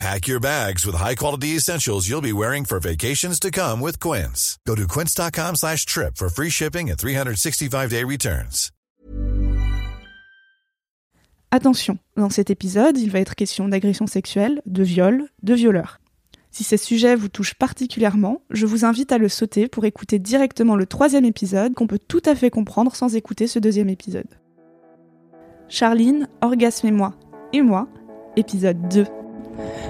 [0.00, 4.58] Pack your bags with high-quality essentials you'll be wearing for vacations to come with Quince.
[4.66, 8.70] Go to quince.com slash trip for free shipping and 365-day returns.
[11.52, 16.00] Attention, dans cet épisode, il va être question d'agression sexuelle, de viol, de violeur.
[16.50, 20.74] Si ces sujets vous touchent particulièrement, je vous invite à le sauter pour écouter directement
[20.74, 24.26] le troisième épisode qu'on peut tout à fait comprendre sans écouter ce deuxième épisode.
[25.68, 27.14] Charline, Orgasme et moi,
[27.52, 27.88] et moi,
[28.36, 29.04] épisode 2.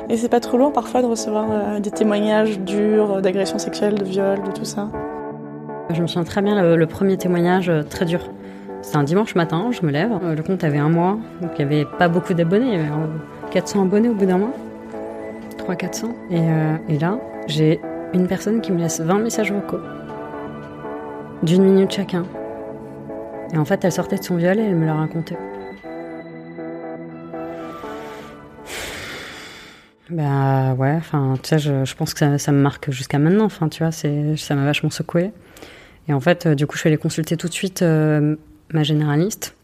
[0.09, 4.05] Et c'est pas trop lourd parfois de recevoir euh, des témoignages durs d'agression sexuelle, de
[4.05, 4.89] viol, de tout ça?
[5.91, 8.21] Je me souviens très bien le, premier témoignage euh, très dur.
[8.85, 11.63] C'était un dimanche matin, je me lève, euh, le compte avait un mois, donc il
[11.63, 14.53] y avait pas beaucoup d'abonnés, il y avait euh, 400 abonnés au bout d'un mois.
[15.67, 16.05] 300-400.
[16.31, 17.81] Et, euh, et là, j'ai
[18.13, 19.81] une personne qui me laisse 20 messages vocaux.
[21.43, 22.25] D'une minute chacun.
[23.55, 25.35] Et en fait, elle sortait de son viol et elle me l'a raconté.
[30.11, 33.45] Bah ouais, enfin, tu sais, je, je pense que ça, ça me marque jusqu'à maintenant.
[33.45, 35.31] Enfin, tu vois, ça m'a vachement secoué.
[36.09, 38.37] Et en fait, euh, du coup, je suis allée consulter tout de suite euh,
[38.73, 39.57] ma généraliste.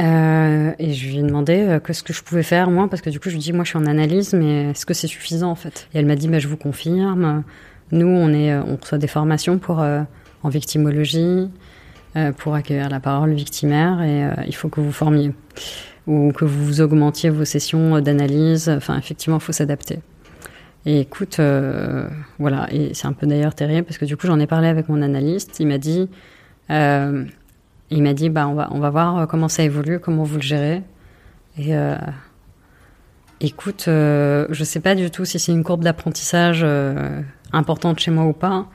[0.00, 3.10] Euh, et je lui ai demandé euh, qu'est-ce que je pouvais faire moi, parce que
[3.10, 5.50] du coup, je lui dit, moi, je suis en analyse, mais est-ce que c'est suffisant
[5.50, 5.88] en fait?
[5.92, 7.44] Et elle m'a dit, bah, je vous confirme.
[7.92, 10.02] Nous, on est, euh, on reçoit des formations pour euh,
[10.42, 11.50] en victimologie,
[12.38, 15.32] pour accueillir la parole victimaire, et il faut que vous formiez
[16.06, 18.68] ou que vous augmentiez vos sessions d'analyse.
[18.68, 20.00] Enfin, effectivement, il faut s'adapter.
[20.86, 24.38] Et écoute, euh, voilà, et c'est un peu d'ailleurs terrible parce que du coup, j'en
[24.38, 25.58] ai parlé avec mon analyste.
[25.58, 26.08] Il m'a dit,
[26.70, 27.24] euh,
[27.90, 30.42] il m'a dit, bah, on va, on va voir comment ça évolue, comment vous le
[30.42, 30.84] gérez.
[31.58, 31.96] Et euh,
[33.40, 36.64] écoute, je sais pas du tout si c'est une courbe d'apprentissage
[37.52, 38.66] importante chez moi ou pas,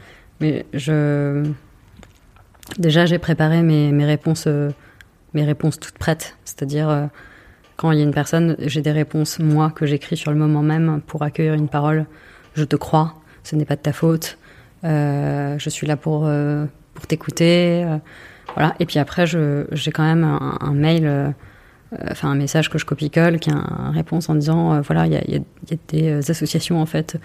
[0.41, 1.49] mais je,
[2.77, 4.49] déjà, j'ai préparé mes, mes réponses,
[5.33, 7.05] mes réponses toutes prêtes, c'est-à-dire euh,
[7.77, 10.61] quand il y a une personne, j'ai des réponses, moi, que j'écris sur le moment
[10.61, 12.05] même pour accueillir une parole.
[12.53, 14.37] Je te crois, ce n'est pas de ta faute.
[14.83, 17.85] Euh, je suis là pour, euh, pour t'écouter.
[18.53, 18.75] voilà.
[18.79, 21.33] Et puis après, j'ai quand même un, mail,
[22.09, 25.17] enfin un message que je copie-colle, qui a une réponse en disant, voilà, il y
[25.17, 27.17] a, y y a des associations, en fait,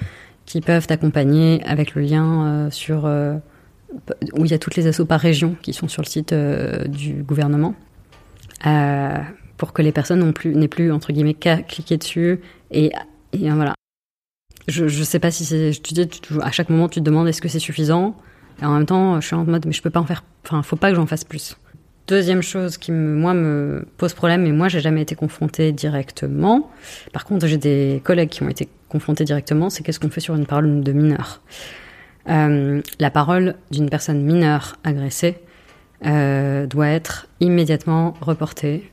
[0.47, 3.05] qui peuvent t'accompagner avec le lien sur...
[3.05, 7.22] où il y a toutes les assos par région qui sont sur le site du
[7.25, 7.75] gouvernement.
[8.65, 9.19] Euh,
[9.56, 12.41] pour que les personnes n'ont plus, n'aient plus, entre guillemets, qu'à cliquer dessus.
[12.71, 12.93] Et,
[13.33, 13.75] et euh, voilà.
[14.69, 15.71] Je, je sais pas si c'est.
[15.71, 18.16] Dis, tu- tu- à chaque moment, tu te demandes est-ce que c'est suffisant?
[18.62, 20.25] Et en même temps, je suis en mode, mais je peux pas en faire.
[20.45, 21.56] Enfin, faut pas que j'en fasse plus.
[22.09, 26.71] Deuxième chose qui, me, moi, me pose problème, mais moi, j'ai jamais été confrontée directement.
[27.12, 30.37] Par contre, j'ai des collègues qui ont été confrontés directement, c'est qu'est-ce qu'on fait sur
[30.37, 31.43] une parole de mineur?
[32.28, 35.39] Euh, la parole d'une personne mineure agressée
[36.06, 38.91] euh, doit être immédiatement reportée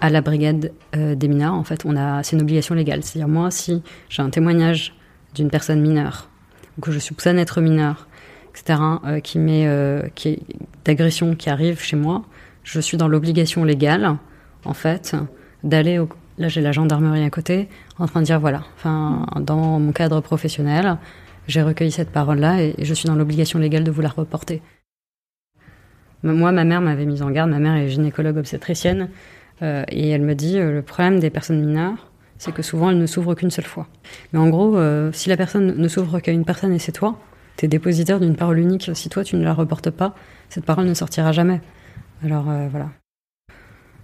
[0.00, 1.54] à la brigade euh, des mineurs.
[1.54, 3.02] En fait, on a, c'est une obligation légale.
[3.02, 4.94] C'est-à-dire moi, si j'ai un témoignage
[5.34, 6.28] d'une personne mineure
[6.76, 8.08] ou que je soupçonne être mineure,
[8.50, 10.40] etc., euh, qui met, euh, qui est
[10.84, 12.22] d'agression qui arrive chez moi,
[12.64, 14.16] je suis dans l'obligation légale,
[14.64, 15.16] en fait,
[15.62, 16.08] d'aller au
[16.40, 17.68] Là, j'ai la gendarmerie à côté,
[17.98, 20.96] en train de dire voilà, enfin, dans mon cadre professionnel,
[21.46, 24.62] j'ai recueilli cette parole-là et je suis dans l'obligation légale de vous la reporter.
[26.22, 29.08] Moi, ma mère m'avait mise en garde, ma mère est gynécologue obstétricienne,
[29.62, 32.98] euh, et elle me dit euh, le problème des personnes mineures, c'est que souvent elles
[32.98, 33.86] ne s'ouvrent qu'une seule fois.
[34.32, 37.18] Mais en gros, euh, si la personne ne s'ouvre qu'à une personne et c'est toi,
[37.56, 38.90] tu es dépositaire d'une parole unique.
[38.94, 40.14] Si toi tu ne la reportes pas,
[40.48, 41.60] cette parole ne sortira jamais.
[42.24, 42.88] Alors voilà.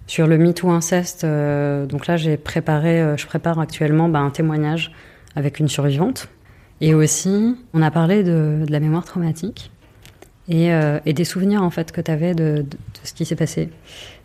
[0.06, 4.93] Sur le MeToo inceste, donc là j'ai préparé, je prépare actuellement bah, un témoignage
[5.34, 6.28] avec une survivante.
[6.81, 9.71] Et aussi, on a parlé de la mémoire traumatique
[10.48, 12.64] et, euh, et des souvenirs en fait que tu avais de,
[13.02, 13.70] ce qui s'est passé.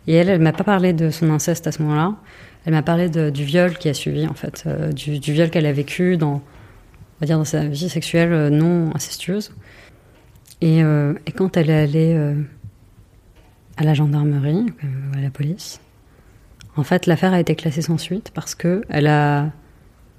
[0.07, 2.15] Et elle, elle m'a pas parlé de son inceste à ce moment-là.
[2.65, 5.73] Elle m'a parlé du viol qui a suivi en fait, euh, du, viol qu'elle a
[5.73, 6.41] vécu dans, on
[7.21, 9.53] va dire dans sa vie sexuelle euh, non incestueuse.
[10.63, 12.35] Et, et quand elle est allée
[13.77, 14.67] à la gendarmerie,
[15.17, 15.81] à la police,
[16.75, 19.49] en fait, l'affaire a été classée sans suite parce que elle a,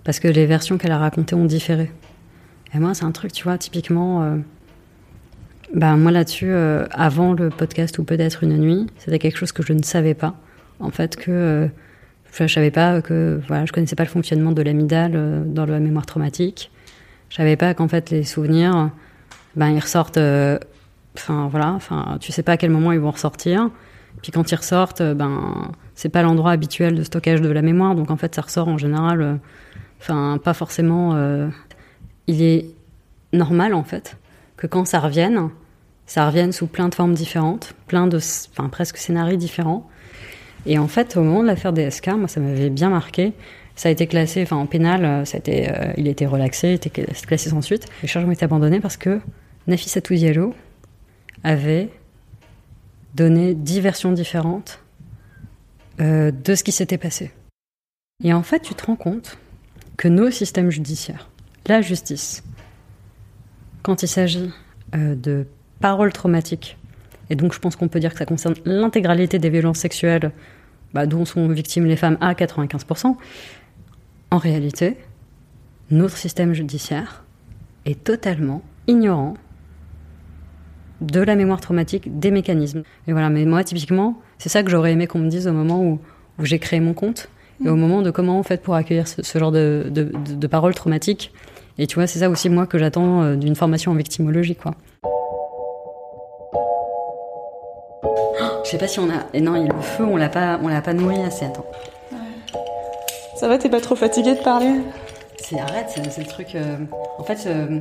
[0.02, 1.92] parce que les versions qu'elle a racontées ont différé.
[2.74, 4.36] Et moi, c'est un truc, tu vois, typiquement.
[5.74, 9.62] Bah, moi là-dessus, euh, avant le podcast ou peut-être une nuit, c'était quelque chose que
[9.62, 10.34] je ne savais pas.
[10.80, 11.68] En fait, que euh,
[12.38, 15.80] je savais pas que voilà, je connaissais pas le fonctionnement de l'amygdale euh, dans la
[15.80, 16.70] mémoire traumatique.
[17.30, 18.90] Je savais pas qu'en fait les souvenirs,
[19.56, 20.18] ben ils ressortent
[21.14, 23.70] Enfin voilà, enfin tu sais pas à quel moment ils vont ressortir.
[24.22, 28.10] Puis quand ils ressortent, ben c'est pas l'endroit habituel de stockage de la mémoire, donc
[28.10, 29.38] en fait ça ressort en général,
[30.00, 31.16] enfin pas forcément.
[32.26, 32.66] il est
[33.32, 34.16] normal en fait
[34.56, 35.50] que quand ça revienne,
[36.12, 39.88] ça revienne sous plein de formes différentes, plein de, enfin presque scénarios différents.
[40.66, 43.32] Et en fait, au moment de l'affaire DSK, moi ça m'avait bien marqué.
[43.76, 46.74] Ça a été classé, enfin en pénal, ça euh, il a été relaxé, il a
[46.74, 47.86] été classé sans suite.
[48.02, 49.20] Les charges ont été abandonnées parce que
[49.66, 50.54] Nafissatou Diallo
[51.44, 51.88] avait
[53.14, 54.80] donné dix versions différentes
[55.98, 57.30] euh, de ce qui s'était passé.
[58.22, 59.38] Et en fait, tu te rends compte
[59.96, 61.30] que nos systèmes judiciaires,
[61.66, 62.44] la justice,
[63.82, 64.50] quand il s'agit
[64.94, 65.46] euh, de
[65.82, 66.78] paroles traumatiques,
[67.28, 70.32] et donc je pense qu'on peut dire que ça concerne l'intégralité des violences sexuelles
[70.94, 73.16] bah, dont sont victimes les femmes à 95%,
[74.30, 74.96] en réalité,
[75.90, 77.24] notre système judiciaire
[77.84, 79.34] est totalement ignorant
[81.02, 82.82] de la mémoire traumatique, des mécanismes.
[83.06, 85.82] Et voilà, mais moi, typiquement, c'est ça que j'aurais aimé qu'on me dise au moment
[85.82, 86.00] où,
[86.38, 87.28] où j'ai créé mon compte,
[87.64, 87.80] et au mm.
[87.80, 91.32] moment de comment on fait pour accueillir ce, genre de, de, de, paroles traumatiques.
[91.78, 94.74] Et tu vois, c'est ça aussi, moi, que j'attends euh, d'une formation en victimologie, quoi.
[98.72, 99.26] Sais pas si on a.
[99.34, 101.44] Et non, le feu, on l'a pas, on l'a pas nourri assez.
[101.44, 101.66] Attends.
[103.36, 104.80] Ça va, t'es pas trop fatiguée de parler?
[105.36, 106.54] C'est arrête, c'est le truc.
[106.54, 106.76] Euh,
[107.18, 107.80] en fait, euh,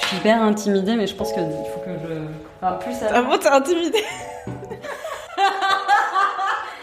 [0.00, 2.14] je suis hyper intimidée, mais je pense qu'il faut que je.
[2.62, 3.08] Enfin, plus ça.
[3.12, 4.04] Ah bon, t'es intimidée?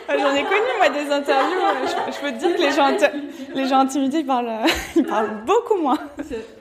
[0.09, 1.59] J'en ai connu moi des interviews.
[1.85, 2.89] Je, je, peux te dire que les gens,
[3.55, 4.51] les gens intimidés, ils parlent,
[4.95, 5.99] ils parlent beaucoup moins.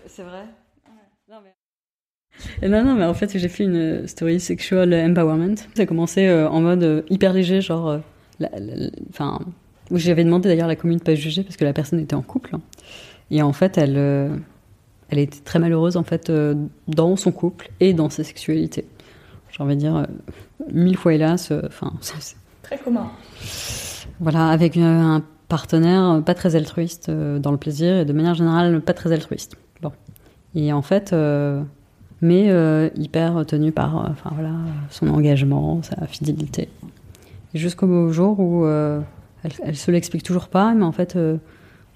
[0.06, 0.47] C'est vrai.
[2.62, 2.69] Non.
[2.69, 5.56] Non, non, mais en fait, j'ai fait une story sexual empowerment.
[5.75, 7.88] Ça a commencé euh, en mode euh, hyper léger, genre.
[7.88, 9.41] Euh, enfin.
[9.91, 12.14] où j'avais demandé d'ailleurs à la commune de pas juger parce que la personne était
[12.14, 12.56] en couple.
[13.31, 13.97] Et en fait, elle,
[15.08, 16.31] elle était très malheureuse en fait
[16.87, 18.85] dans son couple et dans sa sexualité.
[19.50, 20.06] J'ai envie de dire
[20.70, 21.50] mille fois hélas.
[21.67, 23.11] Enfin, c'est très commun.
[24.20, 28.93] Voilà, avec un partenaire pas très altruiste dans le plaisir et de manière générale pas
[28.93, 29.56] très altruiste.
[29.81, 29.93] Bon.
[30.55, 31.14] Et en fait,
[32.22, 34.54] mais euh, hyper tenu par euh, enfin, voilà,
[34.90, 36.68] son engagement, sa fidélité.
[37.54, 39.00] Jusqu'au jour où euh,
[39.42, 41.18] elle, elle, se l'explique toujours pas, mais en fait,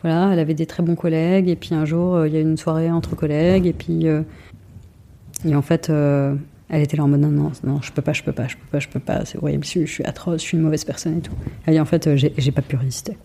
[0.03, 2.57] voilà, elle avait des très bons collègues, et puis un jour, il y a une
[2.57, 4.07] soirée entre collègues, et puis.
[4.07, 8.23] et en fait, elle était là en mode non, non, non, je peux pas, je
[8.23, 10.47] peux pas, je peux pas, je peux pas, c'est horrible, je, je suis atroce, je
[10.47, 11.35] suis une mauvaise personne et tout.
[11.67, 13.19] Elle dit en fait, j'ai pas pu résister.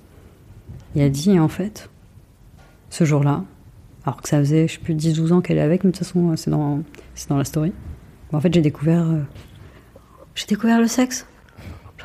[0.96, 1.90] Et elle dit en fait,
[2.90, 3.44] ce jour-là,
[4.06, 6.06] alors que ça faisait, je sais plus, 10-12 ans qu'elle est avec, mais de toute
[6.06, 6.82] façon, c'est dans,
[7.30, 7.74] dans la story.
[8.32, 9.10] en fait, j'ai découvert.
[9.10, 9.22] Euh,
[10.36, 11.26] j'ai découvert le sexe.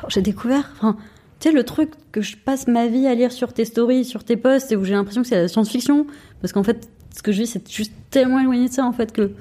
[0.07, 0.71] J'ai découvert.
[0.77, 0.97] Enfin,
[1.39, 4.23] tu sais, le truc que je passe ma vie à lire sur tes stories, sur
[4.23, 6.07] tes posts, et où j'ai l'impression que c'est la science-fiction.
[6.41, 9.11] Parce qu'en fait, ce que je vis, c'est juste tellement éloigné de ça, en fait,
[9.11, 9.33] que,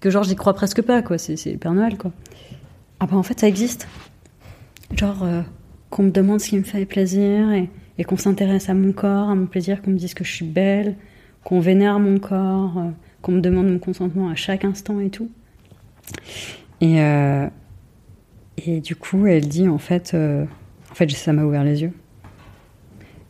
[0.00, 1.18] que genre, j'y crois presque pas, quoi.
[1.18, 2.12] C'est, Père Noël, quoi.
[3.00, 3.86] Ah bah, en fait, ça existe.
[4.96, 5.42] Genre, euh,
[5.90, 7.52] qu'on me demande ce qui me fait plaisir,
[7.98, 10.46] et qu'on s'intéresse à mon corps, à mon plaisir, qu'on me dise que je suis
[10.46, 10.96] belle,
[11.44, 12.90] qu'on vénère mon corps, euh,
[13.20, 15.30] qu'on me demande mon consentement à chaque instant et tout.
[16.80, 17.46] Et, euh,
[18.58, 20.44] et du coup, elle dit en fait, euh,
[20.90, 21.92] en fait, ça m'a ouvert les yeux.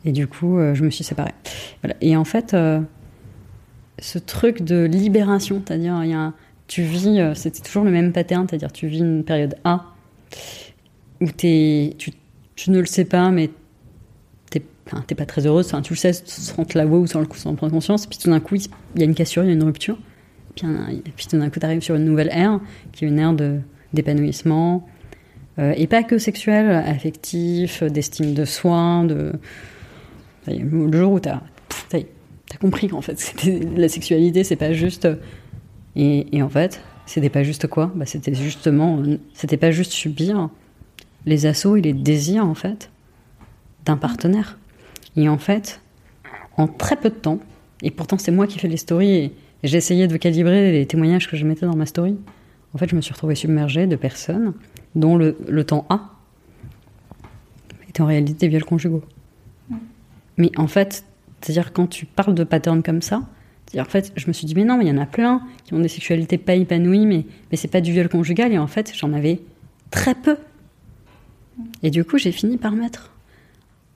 [0.05, 1.31] Et du coup, je me suis séparée.
[2.00, 2.56] Et en fait,
[4.00, 6.32] ce truc de libération, c'est-à-dire, il
[6.67, 9.93] tu vis, c'était toujours le même pattern, c'est-à-dire, tu vis une période A
[11.20, 12.11] où es, tu,
[12.56, 13.50] tu ne le sais pas, mais
[15.07, 17.71] t'es pas très heureuse, enfin, tu le sais sans te l'avouer ou sans, le, prendre
[17.71, 19.99] conscience, puis tout d'un coup, il y a une cassure, il y a une rupture,
[20.55, 20.67] puis,
[21.17, 22.61] puis tout d'un coup, tu arrives sur une nouvelle ère,
[22.93, 23.35] qui est une ère
[23.93, 24.87] d'épanouissement,
[25.59, 29.33] euh, et pas que sexuel, affectif, d'estime de soi, de...
[30.47, 31.41] Le jour où t'as
[31.93, 33.35] as compris qu'en fait,
[33.77, 35.09] la sexualité, c'est pas juste...
[35.95, 37.91] Et, et en fait, c'était pas juste quoi?
[37.95, 39.03] Bah, C'était justement...
[39.35, 40.51] C'était pas juste subir
[41.27, 42.91] les assauts et les désirs, en fait,
[43.85, 44.59] d'un partenaire.
[45.16, 45.81] Et en fait,
[46.57, 47.38] en très peu de temps,
[47.83, 51.28] et pourtant c'est moi qui fais les stories et j'ai essayé de calibrer les témoignages
[51.28, 52.16] que je mettais dans ma story,
[52.75, 54.54] en fait je me suis retrouvée submergée de personnes
[54.95, 56.11] dont le, le temps A
[57.88, 59.02] était en réalité des viols conjugaux.
[60.38, 61.04] Mais en fait,
[61.40, 63.23] c'est-à-dire quand tu parles de patterns comme ça,
[63.81, 65.75] en fait, je me suis dit, mais non, mais il y en a plein qui
[65.75, 68.92] ont des sexualités pas épanouies, mais, mais c'est pas du viol conjugal, et en fait,
[68.95, 69.40] j'en avais
[69.90, 70.37] très peu.
[71.83, 73.12] Et du coup, j'ai fini par mettre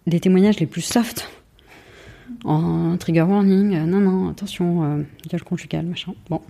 [0.07, 1.29] les témoignages les plus soft
[2.45, 6.13] en trigger warning, euh, non, non, attention, euh, viol conjugal, machin.
[6.31, 6.41] Bon.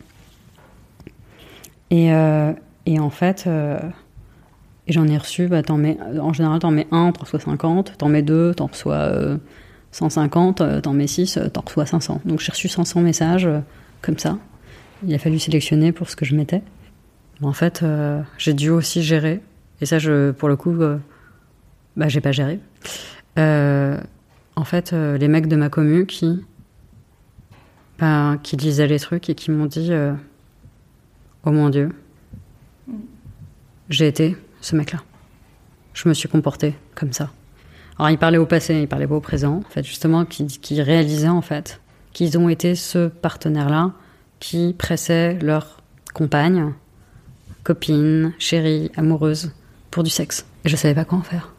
[1.91, 2.53] Et, euh,
[2.87, 3.79] et en fait, euh,
[4.89, 8.09] j'en ai reçu, bah, en, mets, en général, t'en mets un, t'en reçois 50, t'en
[8.09, 9.39] mets deux, t'en reçois
[9.93, 12.21] 150, t'en mets 6, t'en reçois 500.
[12.25, 13.49] Donc j'ai reçu 500 messages
[14.03, 14.39] comme ça.
[15.07, 16.63] Il a fallu sélectionner pour ce que je mettais.
[17.43, 17.85] en fait,
[18.39, 19.41] j'ai dû aussi gérer.
[19.81, 20.75] Et ça, je, pour le coup,
[21.97, 22.59] bah, j'ai pas géré.
[23.37, 26.45] En fait, les mecs de ma commu qui,
[27.99, 29.91] bah, qui lisaient les trucs et qui m'ont dit
[31.45, 31.91] Oh mon Dieu,
[33.89, 35.01] j'ai été ce mec-là.
[35.95, 37.31] Je me suis comporté comme ça.
[37.99, 40.83] Alors, il parlait au passé, il parlait pas au présent, en fait, justement, qui, qui
[40.83, 41.81] réalisait, en fait,
[42.13, 43.93] qu'ils ont été ce partenaire-là
[44.39, 45.81] qui pressait leur
[46.13, 46.75] compagne,
[47.63, 49.53] copine, chérie, amoureuse,
[49.91, 50.47] pour du sexe.
[50.65, 51.55] Et je savais pas quoi en faire.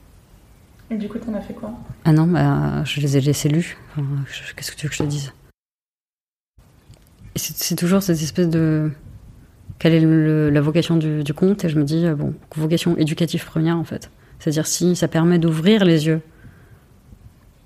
[0.89, 1.71] Et du coup, t'en as fait quoi?
[2.05, 3.77] Ah non, bah, je les ai laissés lus.
[4.55, 5.33] Qu'est-ce que tu veux que je te dise?
[7.35, 8.91] C'est toujours cette espèce de
[9.79, 11.65] quelle est la vocation du, conte?
[11.65, 14.09] Et je me dis euh, bon vocation éducative première en fait.
[14.39, 16.21] C'est-à-dire si ça permet d'ouvrir les yeux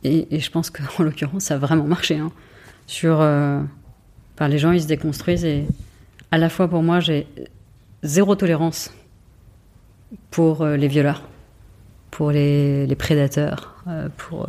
[0.03, 2.31] et, je pense qu'en l'occurrence ça a vraiment marché hein,
[2.87, 3.61] sur euh,
[4.41, 5.65] les gens ils se déconstruisent et
[6.31, 7.27] à la fois pour moi j'ai
[8.03, 8.91] zéro tolérance
[10.31, 11.23] pour euh, les violeurs
[12.12, 13.84] pour les, prédateurs
[14.18, 14.48] pour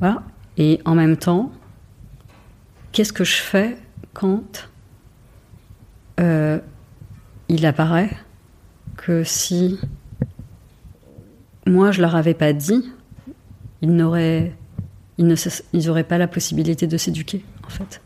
[0.00, 0.22] voilà
[0.58, 1.52] et en même temps
[2.92, 3.76] qu'est-ce que je fais
[4.12, 4.68] quand
[6.20, 6.58] euh,
[7.48, 8.10] il apparaît
[8.96, 9.78] que si
[11.66, 12.92] moi je leur avais pas dit,
[13.82, 14.54] ils n'auraient,
[15.18, 18.00] ils pas la possibilité de s'éduquer en fait.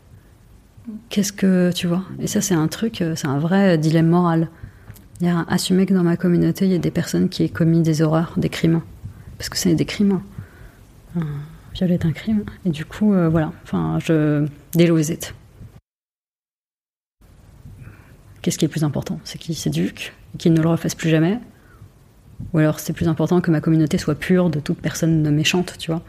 [1.09, 2.03] Qu'est-ce que tu vois?
[2.19, 4.49] Et ça c'est un truc, c'est un vrai dilemme moral.
[5.21, 8.01] A assumer que dans ma communauté il y a des personnes qui aient commis des
[8.01, 8.81] horreurs, des crimes,
[9.37, 10.21] parce que c'est des crimes.
[11.73, 13.51] violer est un crime, et du coup euh, voilà.
[13.63, 15.13] Enfin, je déloise
[18.41, 19.19] Qu'est-ce qui est plus important?
[19.25, 21.39] C'est qu'il s'éduque, qu'il ne le refasse plus jamais?
[22.53, 25.91] Ou alors c'est plus important que ma communauté soit pure de toute personne méchante, tu
[25.91, 26.01] vois?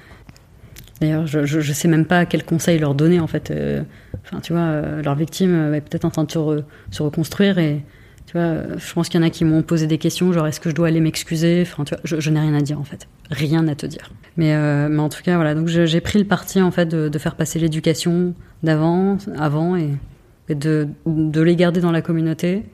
[1.00, 3.50] D'ailleurs, je, je, sais même pas quel conseil leur donner, en fait.
[3.50, 3.82] Euh,
[4.22, 7.82] enfin, tu vois, euh, leur victime est peut-être en train de se, reconstruire et,
[8.32, 10.70] vois, je pense qu'il y en a qui m'ont posé des questions, genre est-ce que
[10.70, 11.62] je dois aller m'excuser?
[11.62, 13.08] Enfin, je, n'ai rien à dire, en fait.
[13.30, 14.10] Rien à te dire.
[14.36, 14.54] Mais,
[14.88, 15.54] mais en tout cas, voilà.
[15.54, 20.88] Donc j'ai pris le parti, en fait, de, faire passer l'éducation d'avant, avant et de,
[21.06, 22.64] les garder dans la communauté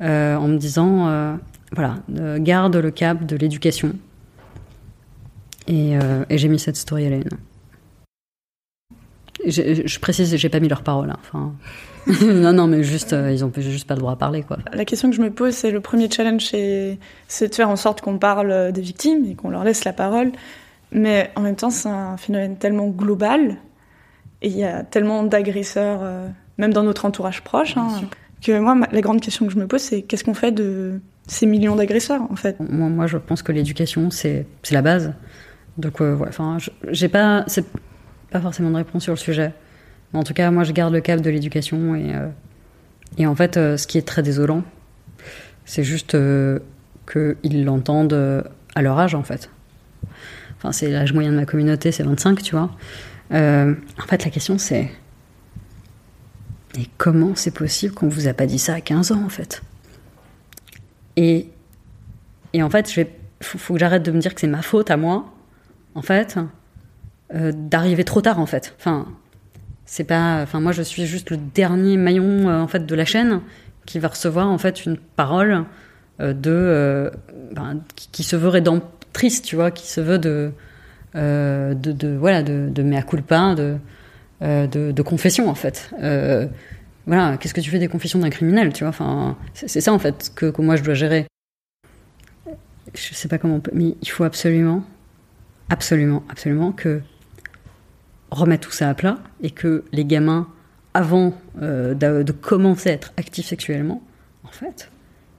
[0.00, 1.34] euh, en me disant, euh,
[1.72, 1.96] voilà,
[2.38, 3.92] garde le cap de l'éducation.
[5.66, 7.16] Et, euh, j'ai mis cette story à la
[9.46, 11.10] Je, je précise, j'ai pas mis leurs paroles.
[11.10, 11.18] Hein.
[11.20, 11.54] Enfin,
[12.22, 14.58] non, non, mais juste, ils ont juste pas le droit à parler, quoi.
[14.72, 16.98] La question que je me pose, c'est le premier challenge, c'est
[17.48, 20.32] de faire en sorte qu'on parle des victimes et qu'on leur laisse la parole.
[20.92, 23.56] Mais en même temps, c'est un phénomène tellement global
[24.42, 26.02] et il y a tellement d'agresseurs
[26.58, 27.76] même dans notre entourage proche.
[27.76, 27.88] Hein,
[28.42, 31.46] que moi, la grande question que je me pose, c'est qu'est-ce qu'on fait de ces
[31.46, 32.56] millions d'agresseurs, en fait?
[32.60, 35.14] Moi, moi, je pense que l'éducation, c'est la base.
[35.78, 36.58] Donc, euh, enfin,
[36.90, 37.64] j'ai pas, c'est
[38.30, 39.52] pas forcément de réponse sur le sujet.
[40.14, 42.28] En tout cas, moi, je garde le cap de l'éducation et, euh,
[43.18, 44.62] et en fait, euh, ce qui est très désolant,
[45.64, 46.16] c'est juste
[47.10, 48.44] qu'ils l'entendent
[48.74, 49.50] à leur âge, en fait.
[50.56, 52.70] Enfin, c'est l'âge moyen de ma communauté, c'est 25, tu vois.
[53.30, 54.90] en fait, la question, c'est
[56.78, 59.62] et comment c'est possible qu'on vous a pas dit ça à 15 ans, en fait?
[61.16, 61.48] Et,
[62.52, 63.06] et en fait, il
[63.40, 65.32] faut, que j'arrête de me dire que c'est ma faute à moi,
[65.94, 66.38] en fait,
[67.34, 68.74] euh, d'arriver trop tard, en fait.
[68.78, 69.06] Enfin,
[69.86, 70.42] c'est pas.
[70.42, 73.40] Enfin, moi, je suis juste le dernier maillon, euh, en fait, de la chaîne
[73.86, 75.64] qui va recevoir, en fait, une parole
[76.20, 77.10] euh, de.
[77.54, 80.52] Ben, qui, se veut rédemptrice, tu vois, qui se veut de.
[81.14, 83.78] de, de, voilà, de, de mea culpa, de
[84.42, 85.90] euh, de, confession en fait.
[86.02, 86.46] Euh,
[87.06, 89.98] voilà, qu'est-ce que tu fais des confessions d'un criminel, tu vois Enfin, c'est ça en
[89.98, 91.26] fait que, moi je dois gérer.
[92.94, 94.84] Je sais pas comment on peut, mais il faut absolument,
[95.70, 97.00] absolument, absolument que
[98.34, 100.48] remettre tout ça à plat et que les gamins,
[100.92, 104.02] avant euh, de, commencer à être actifs sexuellement,
[104.44, 104.90] en fait,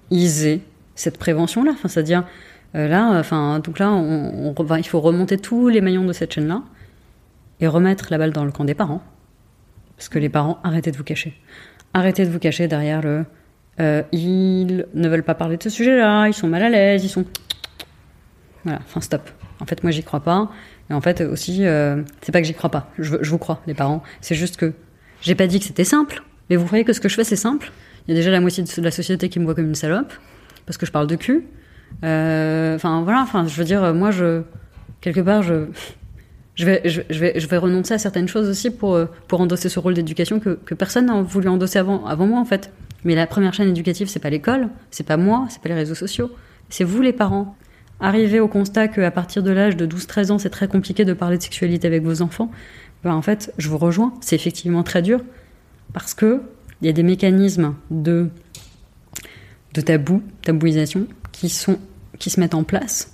[0.09, 0.61] ils aient
[0.95, 1.71] cette prévention-là.
[1.73, 2.25] Enfin, c'est-à-dire
[2.73, 3.97] là, enfin, donc là,
[4.77, 6.61] il faut remonter tous les maillons de cette chaîne-là
[7.61, 9.01] et remettre la balle dans le camp des parents.
[9.95, 11.39] Parce que les parents, arrêtez de vous cacher.
[11.93, 13.25] Arrêtez de vous cacher derrière le
[13.79, 17.09] euh, ils ne veulent pas parler de ce sujet-là, ils sont mal à l'aise, ils
[17.09, 17.25] sont.
[18.63, 19.29] Voilà, enfin stop.
[19.59, 20.51] En fait, moi j'y crois pas.
[20.89, 22.89] Et en fait aussi, euh, c'est pas que j'y crois pas.
[22.99, 24.03] Je, je, vous crois, les parents.
[24.21, 24.73] C'est juste que
[25.21, 26.23] j'ai pas dit que c'était simple.
[26.49, 27.71] Mais vous voyez que ce que je fais, c'est simple?
[28.07, 30.13] Il y a déjà la moitié de la société qui me voit comme une salope
[30.65, 31.45] parce que je parle de cul.
[32.03, 33.21] Euh, enfin voilà.
[33.21, 34.41] Enfin, je veux dire, moi, je
[35.01, 35.67] quelque part, je
[36.55, 39.69] je vais, je, vais, je vais renoncer à certaines choses aussi pour, euh, pour endosser
[39.69, 42.71] ce rôle d'éducation que, que personne n'a voulu endosser avant, avant moi, en fait.
[43.03, 45.95] Mais la première chaîne éducative, c'est pas l'école, c'est pas moi, c'est pas les réseaux
[45.95, 46.31] sociaux,
[46.69, 47.55] c'est vous les parents.
[47.99, 51.37] Arriver au constat qu'à partir de l'âge de 12-13 ans, c'est très compliqué de parler
[51.37, 52.51] de sexualité avec vos enfants,
[53.03, 54.13] ben en fait, je vous rejoins.
[54.21, 55.21] C'est effectivement très dur
[55.93, 56.41] parce que
[56.81, 58.29] il y a des mécanismes de
[59.75, 61.77] de tabous, tabouisation, qui, sont,
[62.17, 63.11] qui se mettent en place,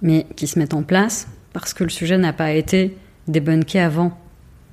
[0.00, 4.16] mais qui se mettent en place parce que le sujet n'a pas été débunké avant.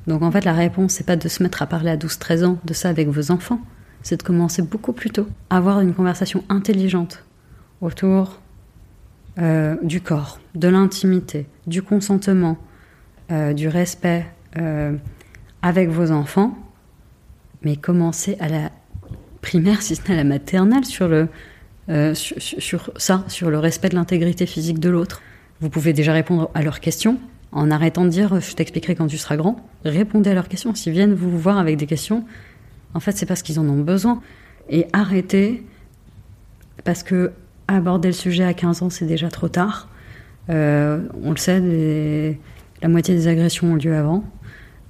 [0.08, 2.58] Donc en fait, la réponse, c'est pas de se mettre à parler à 12-13 ans
[2.64, 3.60] de ça avec vos enfants,
[4.04, 5.28] c'est de commencer beaucoup plus tôt.
[5.50, 7.26] Avoir une conversation intelligente
[7.82, 8.40] autour
[9.40, 12.58] euh, du corps, de l'intimité, du consentement,
[13.32, 14.26] euh, du respect
[14.58, 14.96] euh,
[15.62, 16.58] avec vos enfants,
[17.62, 18.70] mais commencer à la
[19.42, 21.30] primaire, si ce n'est à la maternelle, sur, le,
[22.14, 25.22] sur, ça, sur le respect de l'intégrité physique de l'autre.
[25.62, 27.18] Vous pouvez déjà répondre à leurs questions
[27.52, 29.66] en arrêtant de dire je t'expliquerai quand tu seras grand.
[29.86, 30.76] Répondez à leurs questions.
[30.76, 32.26] S'ils viennent vous voir avec des questions,
[32.94, 34.22] en fait, c'est parce qu'ils en ont besoin.
[34.70, 35.64] Et arrêtez,
[36.84, 37.32] parce que
[37.76, 39.88] aborder le sujet à 15 ans, c'est déjà trop tard.
[40.50, 42.38] Euh, on le sait,
[42.82, 44.24] la moitié des agressions ont lieu avant.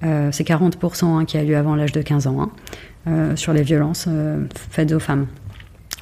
[0.04, 2.52] Euh, c'est 40% hein, qui a lieu avant l'âge de 15 ans hein,
[3.08, 4.08] euh, sur les violences
[4.70, 5.28] faites aux femmes.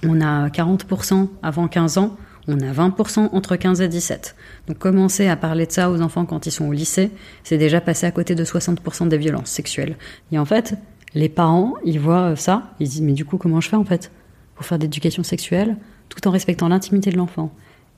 [0.03, 2.15] On a 40% avant 15 ans,
[2.47, 4.35] on a 20% entre 15 et 17.
[4.67, 7.09] Donc commencer à parler de ça aux enfants quand ils sont au lycée,
[7.43, 9.97] c'est déjà passé à côté de 60% des violences sexuelles.
[10.31, 10.75] Et en fait,
[11.15, 14.11] les parents, ils voient ça, ils disent mais du coup comment je fais en fait
[14.53, 15.77] pour faire d'éducation sexuelle?
[16.09, 17.51] Tout en respectant l'intimité de l'enfant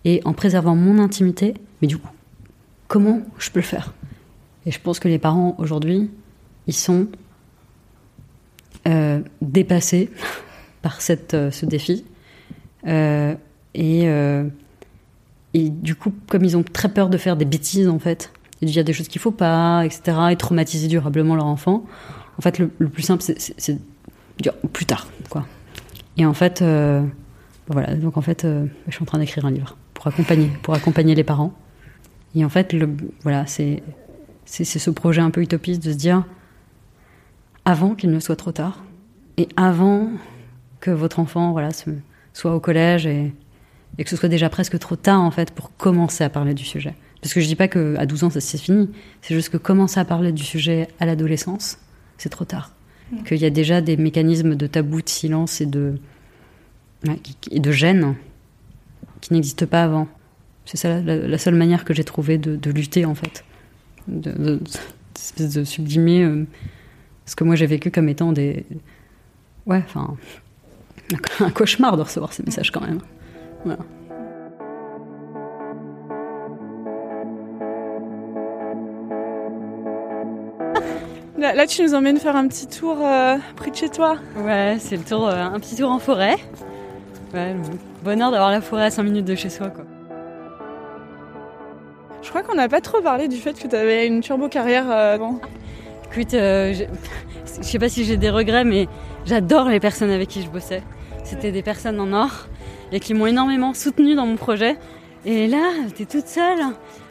[0.06, 2.10] et en préservant mon intimité, mais du coup,
[2.88, 3.94] comment je peux le faire?
[4.66, 6.10] Et je pense que les parents aujourd'hui,
[6.68, 7.08] ils sont
[8.88, 10.10] euh, dépassés
[10.82, 12.06] par cette, euh, ce défi.
[12.88, 13.36] Euh,
[13.74, 14.06] et,
[15.54, 18.66] et du coup, comme ils ont très peur de faire des bêtises, en fait, et
[18.66, 21.86] de dire des choses qu'il faut pas, etc., et traumatiser durablement leur enfant,
[22.38, 23.80] en fait, le, plus simple, c'est de
[24.42, 25.46] dire plus tard, quoi.
[26.18, 26.64] Et en fait,
[27.70, 30.74] voilà, donc en fait, euh, je suis en train d'écrire un livre pour accompagner, pour
[30.74, 31.54] accompagner les parents.
[32.36, 32.90] Et en fait, le,
[33.24, 33.84] voilà, c'est
[34.46, 36.26] c'est ce projet un peu utopiste de se dire
[37.66, 38.84] avant qu'il ne soit trop tard
[39.38, 40.10] et avant
[40.80, 41.70] que votre enfant voilà
[42.34, 43.32] soit au collège et,
[44.00, 46.66] et, que ce soit déjà presque trop tard en fait pour commencer à parler du
[46.66, 46.96] sujet.
[47.22, 48.90] Parce que je dis pas que à 12 ans ça c'est fini,
[49.22, 51.78] c'est juste que commencer à parler du sujet à l'adolescence,
[52.18, 52.74] c'est trop tard.
[53.12, 53.24] Mmh.
[53.24, 56.00] Qu'il y a déjà des mécanismes de tabou, de silence et de
[57.52, 58.16] et de gêne
[59.22, 60.08] qui n'existe pas avant.
[60.66, 63.44] C'est ça la, seule manière que j'ai trouvé de, lutter en fait,
[64.08, 64.60] de,
[65.40, 66.46] de, sublimer euh,
[67.26, 68.66] ce que moi j'ai vécu comme étant des,
[69.66, 70.16] ouais, enfin,
[71.40, 73.00] un cauchemar de recevoir ces messages quand même.
[73.66, 73.80] Voilà.
[81.40, 84.18] Là, tu nous emmènes faire un petit tour euh, près de chez toi.
[84.44, 86.36] Ouais, c'est le tour, euh, un petit tour en forêt.
[87.34, 87.56] Ouais,
[88.04, 89.86] bonheur d'avoir la forêt à 5 minutes de chez soi, quoi.
[92.22, 94.86] Je crois qu'on n'a pas trop parlé du fait que tu avais une turbo carrière
[94.90, 95.18] euh,
[96.12, 96.84] Écoute, euh, je...
[97.62, 98.88] sais pas si j'ai des regrets, mais
[99.26, 100.84] j'adore les personnes avec qui je bossais.
[101.24, 102.48] C'était des personnes en or
[102.92, 104.78] et qui m'ont énormément soutenue dans mon projet.
[105.26, 106.60] Et là, t'es toute seule.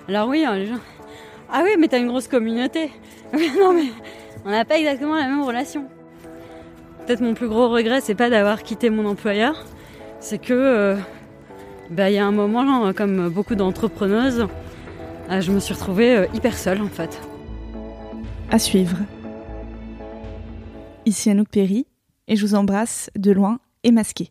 [0.08, 0.80] Alors oui, hein, les gens...
[1.50, 2.90] Ah oui, mais t'as une grosse communauté.
[3.32, 3.86] non mais
[4.44, 5.84] on n'a pas exactement la même relation.
[7.06, 9.64] Peut-être mon plus gros regret, c'est pas d'avoir quitté mon employeur,
[10.20, 10.96] c'est que euh,
[11.90, 14.46] bah, il y a un moment, comme beaucoup d'entrepreneuses,
[15.30, 17.20] euh, je me suis retrouvée euh, hyper seule en fait.
[18.50, 18.96] À suivre.
[21.04, 21.86] Ici Anouk Perry
[22.28, 24.30] et je vous embrasse de loin et masqué.